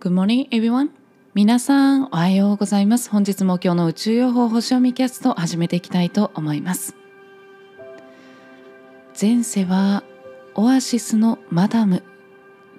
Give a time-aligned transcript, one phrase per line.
[0.00, 0.88] Good morning, everyone.
[1.34, 3.10] 皆さん、おはようございます。
[3.10, 6.96] 本日も今日の宇宙予報星読みキャストを始めていきたいと思います。
[9.20, 10.02] 前世は
[10.54, 12.02] オアシスのマダム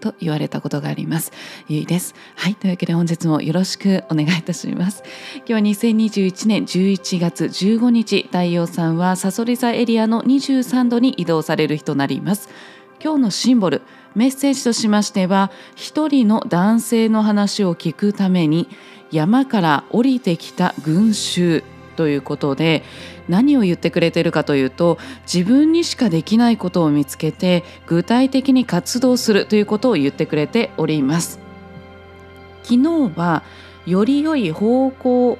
[0.00, 1.32] と言われたことがあります。
[1.68, 2.14] ゆいです。
[2.36, 5.02] はい、というわけで本日もよろしくお願いいたします。
[5.46, 12.48] 今日は2021年11月15日、太陽さんはサソリ座エリアの23度に移動される日となります。
[13.02, 13.82] 今日のシンボル
[14.14, 18.68] メッセージとしましては一人の男性の話を聞くために
[19.10, 21.64] 山から降りてきた群衆
[21.96, 22.82] ということで
[23.28, 24.98] 何を言ってくれてるかというと
[25.32, 31.38] 自分にしかできないことを見つけて具体的に活動するということを言ってくれております。
[32.62, 33.42] 昨日は
[33.86, 35.38] より良い方向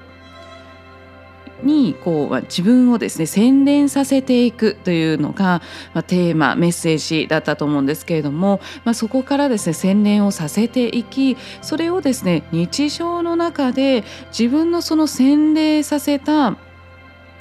[1.62, 5.62] にこう自分をですね洗練させていくというのが、
[5.94, 14.04] まあ、テーマメッセージだったと思うんですけれども、まあ、そこからですね洗練をさせていきそれをですね日常の中で
[14.36, 16.56] 自分のその洗練させた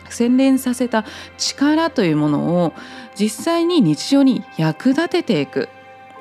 [0.09, 1.05] 洗練させた
[1.37, 2.73] 力というものを
[3.15, 5.69] 実際に日常に役立てていく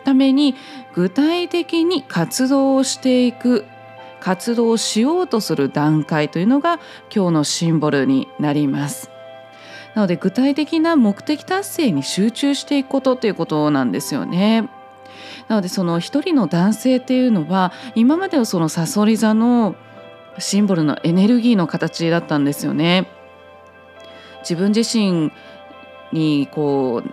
[0.04, 0.54] ために
[0.94, 3.64] 具体的に活動をしていく
[4.20, 6.80] 活動しようとする段階というのが
[7.14, 9.10] 今日のシンボルになります。
[9.94, 14.68] なので具体的な目的達成に集中していくことということなんですよね。
[15.48, 19.74] なのでその一人の男性っていうのは今まではそのさそり座の
[20.38, 23.08] シンボルのエネルギーの形だったんですよね。
[24.40, 25.32] 自分自身
[26.12, 27.10] にこう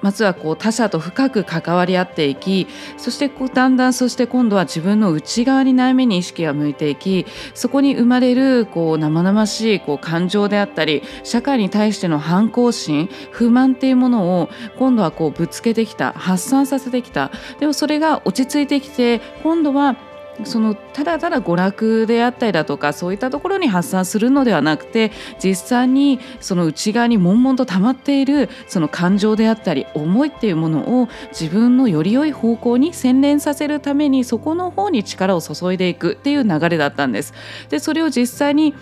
[0.00, 17.30] まずはこう他者と深く関わり合っていきそしてこうだんだんそして今度は自分の内側に悩みに意識が向いていきそこに生まれるこう生々しいこう感情であったり社会に対しての反抗心不満っていうものを今度はこうぶつけてきた発散させてきた。
[17.58, 19.96] でもそれが落ち着いてきて今度は
[20.44, 25.10] そのただただ娯楽であったりだとかそういったところに発散するのではなくて
[25.42, 37.34] 実際にその内側に悶々と溜まっているその感情であったり思いっていうものを自分のより良い方向に洗練させるためにそこの方に力を注いでいくっていう流れだったんです。
[37.68, 38.74] でそれを実際に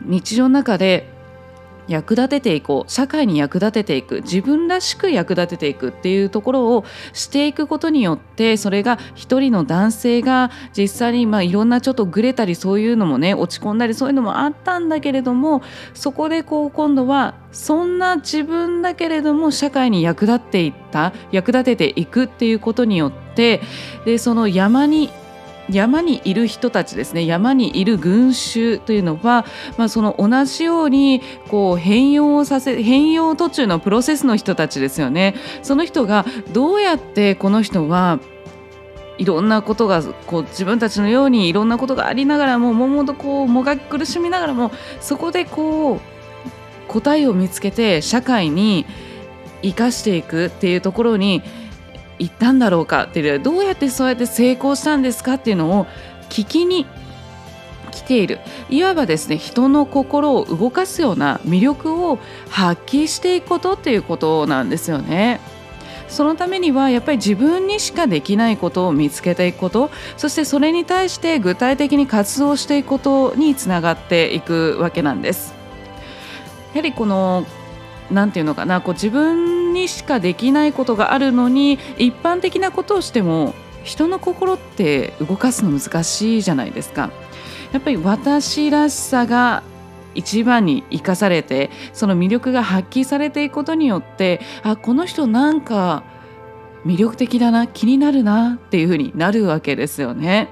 [0.00, 1.17] 日常の中で
[1.88, 15.62] 役立てていこう社会に役立てていく自分らしく役立てていくっていうところをしていくことによってそれが一人の男性が実際にまあいろんなちょっとぐれたりそういうのもね落ち込んだりそういうのもあったんだけれども
[15.94, 23.60] そこでこう今度はそんな自分だけれども社会に役立っていった役立てていくっていうことによって
[24.04, 25.10] でその山に
[25.70, 29.44] 山にいる人たちですね山にいる群衆というのは、
[29.76, 35.34] まあ、その同じようにこう変容をさせ変容途中のプロセスの人たちですよね。
[35.62, 38.18] その人がどうやってこの人は
[39.18, 44.70] いろんなことがこう自分たちのようにいろんなことがありながらもももとこうもがき苦しみながらも
[45.00, 46.00] そこでこう
[46.86, 48.86] 答えを見つけて社会に
[49.62, 51.42] 生かしていくっていうところに
[52.18, 55.86] 行ったんだろうかっていうどうやってそうやって成功したんですかっていうのを
[56.28, 56.86] 聞きに
[57.90, 58.38] 来ている
[58.70, 62.18] いわばですね人の心を動かすような魅力を
[62.48, 65.40] 発揮していくことっていうことなんですよね。
[66.08, 75.54] そのためにはやっぱり自分にしかできないことを見つけていくことそしてそれに対して具体的に活動していくことにつながっていくわけなんです。
[76.72, 77.44] やはりこの
[78.10, 87.10] 何て言うのかなこう自分にしかできないことがあるのに一般的なことをしても人の心って動かすの難しいじゃないですか。
[87.72, 89.62] やっぱり私らしさが
[90.14, 96.02] 一番に生かされてその魅力が発揮されていくことによってあこの人なんか
[96.84, 100.48] 魅力的だな気になるなっていうふうになるわけですよね。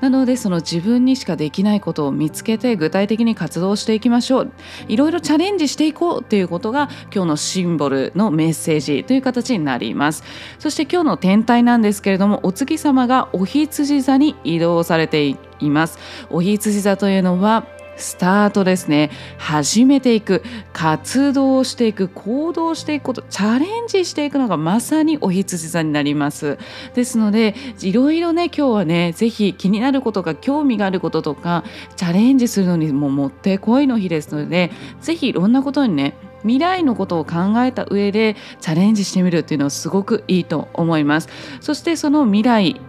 [0.00, 4.52] なのでその自分にしかできないことを見つけて具体的に活動していきましょう。
[4.88, 10.24] いろいろチャレンジしていこうということが今日のシンボルのメッセージという形になります。
[10.58, 15.98] そして今日の天体なんですけれどもお月様がお羊座に移動されています。
[16.30, 17.64] お羊座というのは
[18.00, 19.10] スタートですね。
[19.38, 20.42] 始めていく
[20.72, 26.58] 活動していく行動していくことチャレンジしていくのがまさにお羊座になります。
[26.94, 31.64] ですのでいろいろね今日はね是非気になることが興味があることとか
[31.96, 34.70] チャレンジするのにももってこいの日ですので
[35.00, 41.28] 是非いろんなことにね未来のことを考えた上でチャレンジしてみるっていうのはすごくいいと思います。
[41.60, 42.80] そしてその未来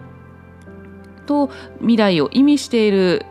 [1.26, 1.50] と
[1.80, 3.26] 未来を意味している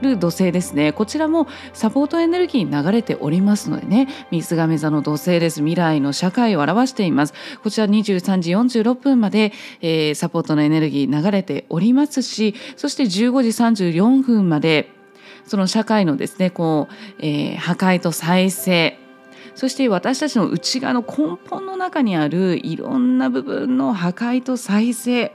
[0.00, 0.92] る土星ですね。
[0.92, 4.08] こちらもサポートエネルギーに流れておりますのでね。
[4.30, 5.60] 水亀座の土星です。
[5.60, 7.34] 未来の社会を表しています。
[7.62, 14.90] こちら23時46分まで、えー、サポートのエネルギー流れておりますしそして15時34分まで
[15.46, 18.98] その社会のですねこう、えー、破壊と再生
[19.54, 25.32] そして私たちの内側の根本の中にあるいろんな部分の破壊と再生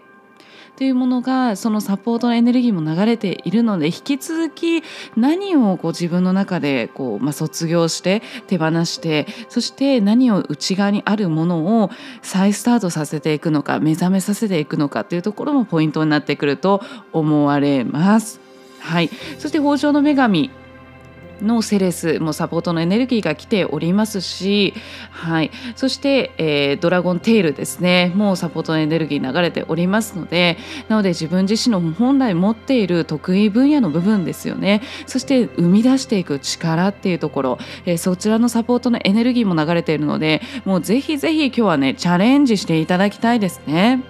[0.76, 4.84] というものがそのサポートのエネルギーも流れているので引き続き
[5.16, 11.92] 何をこう自分の中でこう、まあ、卒業して手放してそして何を内側にあるものを
[12.22, 16.82] 再スタートさせていくのか目覚めさせていくのかというところもポイントになってくると
[17.14, 18.40] 思われます。
[18.80, 20.52] はい、そして北条の女神
[21.42, 24.74] のセレスもサポートのエネルギーが来ておりますし、
[25.12, 28.12] はい、そして、えー、ドラゴンテールですね。
[28.16, 30.58] もうサポートのエネルギー流れておりますので
[30.90, 34.82] なので自分自身の本来持っている得意分野の部分ですよね。
[35.08, 44.04] そして生み出していく力っていうところ、えー、そちらのサポートのエネルギーも流れているのでもうぜひぜひ今日はねチャレンジしていただきたいですね。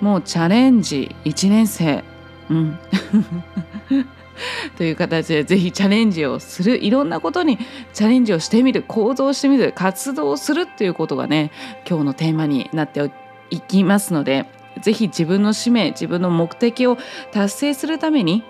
[0.00, 2.04] もうチャレンジ1年生。
[2.48, 2.78] うん。
[4.76, 7.58] という形でぜひチャレンジをするいろんなことに
[7.92, 11.50] チャレンジをしてみる行動してみる活動をするっていうことがね
[11.88, 13.10] 今日のテーマになって
[13.50, 14.46] いきますので
[14.80, 16.96] ぜひ自分の使命自分の目的を
[17.32, 18.44] 達成するために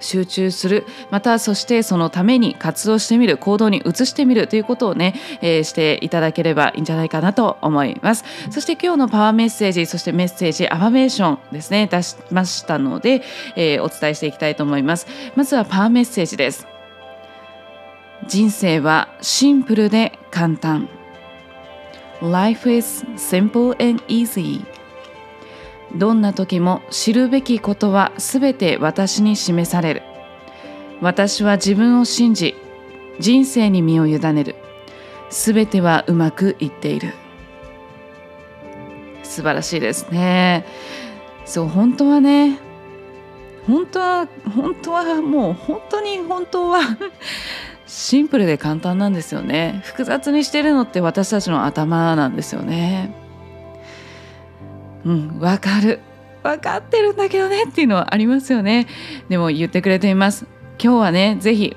[0.00, 0.84] 集中する。
[1.10, 8.24] またそしてそのために活動してみる行動に移してみるということをね、えー、していただければいいんじゃないかなと思います。
[8.50, 13.22] そして今日のパワーメッセージそしてメッセージアファメーションですね出しましたので、
[13.56, 15.06] えー、お伝えしていきたいと思います。
[15.34, 16.66] まずはパワーメッセージです。
[18.26, 20.88] 人生はシンプルで簡単。
[22.22, 24.75] Life is simple and easy.
[25.94, 30.02] どんな時も知るべきことはすべて私に示される。
[31.00, 32.54] 私は自分を信じ
[33.20, 34.56] 人生に身を委ねる。
[35.30, 37.14] すべてはうまくいっている。
[39.22, 40.64] 素晴らしいですね。
[41.44, 42.58] そう本当はね
[43.66, 46.80] 本当は本当はもう本当に本当は
[47.86, 49.80] シンプルで簡単なんですよね。
[49.84, 53.25] 複雑にしてるのって私たちの頭なんですよね。
[55.06, 56.00] うんわかる。
[56.42, 58.86] 分かってるんだけどねっていうのはありますよね。
[59.28, 60.46] でも言ってくれています。
[60.82, 61.76] 今日はね是非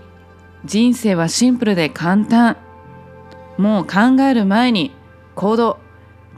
[0.66, 2.58] 人生はシンプルで簡単。
[3.58, 4.92] もう考える前に
[5.36, 5.80] 行動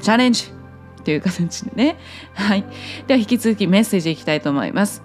[0.01, 0.51] チャレンジ。
[1.03, 1.97] という形でね。
[2.35, 2.65] はい。
[3.07, 5.01] では引き続きメッセージいきたいと思います。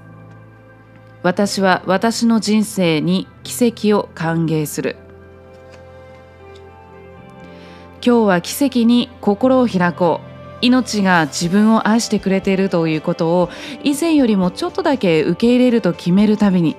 [1.23, 4.97] 私は私の人生に奇跡を歓迎する。
[8.05, 10.26] 今日は奇跡に心を開こう。
[10.61, 13.51] 命が自分を愛してくれているということを
[13.83, 16.77] 以前よりもちょっとだけ受け入れると決めるたびに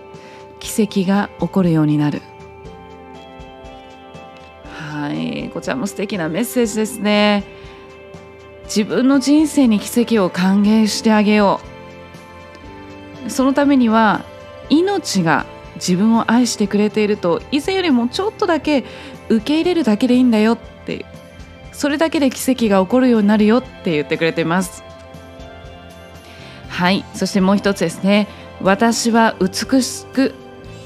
[0.60, 2.22] 奇跡が起こるようになる。
[4.66, 7.44] はいこちらも素敵なメッセージですね。
[8.66, 11.62] 自分の人生に奇跡を歓迎してあげよ
[13.26, 13.30] う。
[13.30, 14.24] そのためには
[14.70, 15.46] 命が
[15.76, 18.84] 自分を愛してくれていると以前よりもちょっとだけ
[19.30, 21.06] 受け入れるだけでいいんだよって
[21.78, 24.84] それだけで奇跡が起こるようになるよって言ってくれてます。
[26.70, 27.06] はい。
[27.14, 28.28] そしてもう一つですね。
[28.64, 30.34] 私は美しく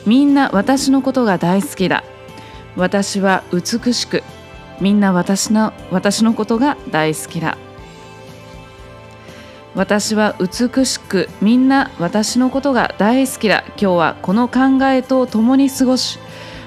[0.06, 2.04] みんな私のことが大好きだ。
[2.76, 4.22] 私は美しく
[4.82, 7.58] みんな私の私のことが大好きだ。
[9.74, 13.64] 私は美しくみんな私のことが大好きだ。
[13.70, 16.20] 今日はこの考えと共に過ごし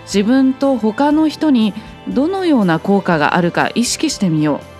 [0.07, 1.75] 自分と他の人に
[2.09, 4.75] どのような効果があるか意識してみよう。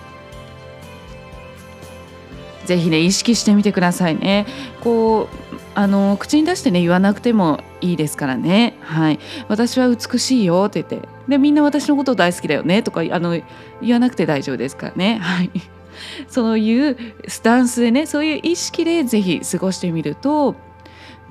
[2.67, 4.45] ぜひね意識してみてくださいね。
[4.81, 8.77] こうあの口に出してね言わなくてもいいですからね。
[8.81, 11.07] はい私は美しいよって言って。
[11.27, 12.83] でみんな私のこと大好きだよね。
[12.83, 13.39] とかあの
[13.81, 15.19] 言わなくて大丈夫ですからね。
[15.21, 15.51] はい。
[16.27, 20.55] そういうスタンスでねそういう意識でぜひ過ごしてみると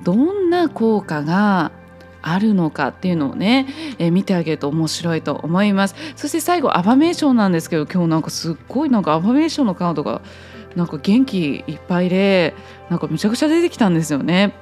[0.03, 1.71] どんな効果が
[2.25, 3.67] あるのかっていうのをね、
[3.99, 10.21] えー、見てあげると面白いと思いますそして最後アファメーションなんですけど今日なんかすっごいなんかアファメーションのカードが
[10.75, 12.53] なんか元気いっぱいで
[12.89, 14.55] なんかめちゃくちゃ出てきたんですよね。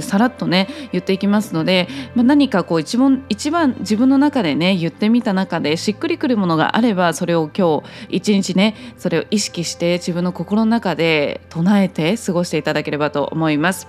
[0.00, 13.88] さらっとね言っていきますので、まあ、何かこう一番一番自分の中でね言ってみた中でしっくりくるものがあればそれを今日一日ねそれを意識して自分の心の中で唱えて過ごしていただければと思います。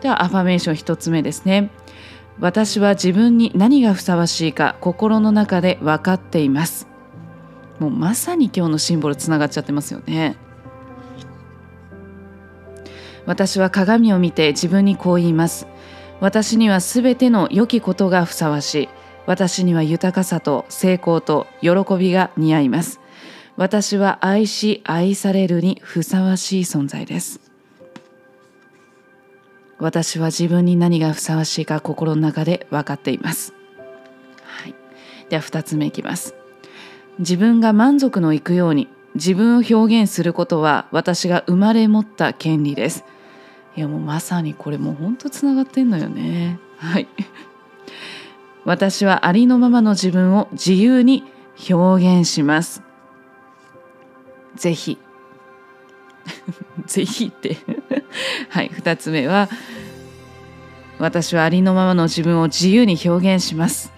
[0.00, 1.70] ではアファメーション1つ目ですね。
[2.40, 6.86] 私は自分に何がふさわしいか心の中で分かっています。
[7.80, 10.36] もうまさに今日のシンボルつながっちゃってますよね。
[13.26, 15.66] 私は鏡を見て自分にこう言います。
[16.20, 18.88] 私にはすべての良きことがふさわしい。
[19.26, 23.00] 私には豊かさと成功と喜びが似合います。
[23.56, 27.47] 私は愛し愛されるにふさわしい存在です。
[29.78, 33.54] 私は自分に何がふさわしいか心の中で分かっています、
[34.42, 34.74] はい、
[35.28, 36.34] では2つ目いきます。
[37.18, 43.04] 自分が満足のいくように自分を表現することは私が生まれ持った権利です。
[43.76, 46.58] いやもうまさにこれもうほんとつながってんのよね。
[46.76, 47.08] はい。
[48.64, 51.24] 私はありのままの自分を自由に
[51.70, 52.82] 表現します。
[54.54, 54.98] ぜひ。
[56.86, 57.56] ぜひって。
[58.48, 59.48] はい2つ目は
[60.98, 63.92] 私はありのままの自分を自由に表現します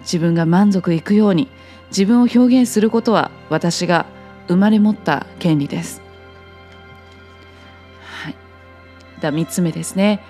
[0.00, 1.48] 自分が満足いくように
[1.88, 4.06] 自分を表現することは私が
[4.48, 6.02] 生まれ持った権利です。
[8.02, 8.34] はい、
[9.20, 10.20] では3つ目ですね。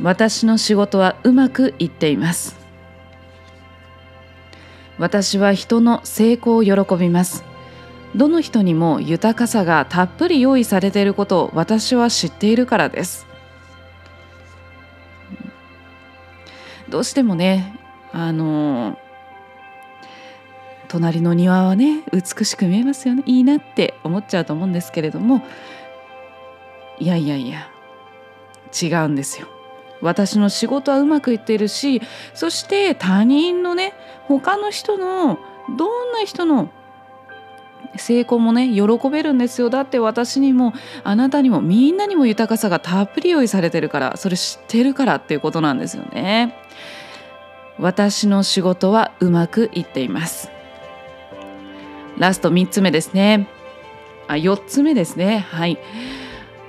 [0.00, 2.56] 私の仕事はうまくいっています。
[4.98, 7.44] 私は人の成功を喜びます。
[8.14, 13.26] どの人にも豊かさがたっぷり用意されていることを私は知っているからです。
[16.88, 17.74] どうしてもね
[18.12, 18.98] あの
[20.88, 25.42] 隣の庭はね美しく見えますよねいいなって思っちゃうと思うんですけれども
[26.98, 27.70] いやいやいや
[28.78, 29.48] 違うんですよ。
[30.02, 32.02] 私の仕事はうまくいっているし
[32.34, 33.94] そして他人のね
[34.26, 35.38] 他の人の
[35.78, 36.70] どんな人の
[37.96, 39.70] 成功もね喜べるんですよ。
[39.70, 40.72] だって私にも
[41.04, 46.56] あなたにもみんなにも豊かさがたっぷり用意されてるからそれ知ってるからっていうことなんですよね。
[47.78, 50.50] 私の仕事はうまくいっています。
[52.18, 53.48] ラスト3つ目ですね。
[54.28, 55.46] あ4つ目ですね。
[55.50, 55.78] はい。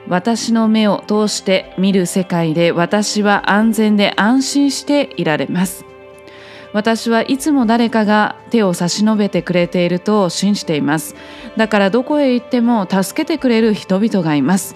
[0.07, 5.85] 私の目を通して見る世界で私は安全で安心していられます。
[6.73, 11.15] 私はいつも誰かが手を差し伸べてくれていると信じています。
[11.55, 14.75] だからどこへ行っても助けてくれる人々がいます。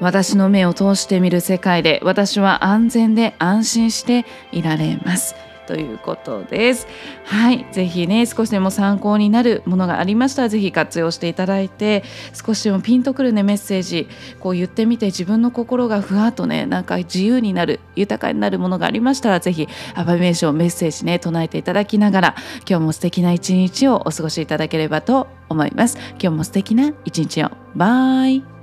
[0.00, 5.34] 私の目を通して見る世界で私は安全で安心していられます。
[5.66, 6.86] ということです。
[7.24, 12.02] はい、ぜひね少しでも参考になるものがありましたらぜひ活用していただいて
[12.32, 14.08] 少しでもピンとくるねメッセージ
[14.40, 22.34] こう言ってみて自分の心がふわっとねなんか自由になる豊かになるものがありましたらぜひアファメーションメッセージね唱えていただきながら
[22.68, 25.98] 今日も素敵な一日をお過ごしいただければと思います。
[26.12, 28.59] 今日も素敵な一日をバイ